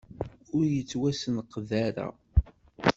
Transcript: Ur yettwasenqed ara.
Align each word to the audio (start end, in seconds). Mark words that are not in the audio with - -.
Ur 0.55 0.63
yettwasenqed 0.73 1.53
ara. 1.85 2.07